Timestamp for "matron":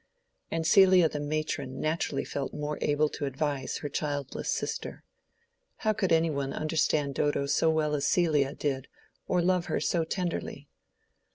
1.19-1.79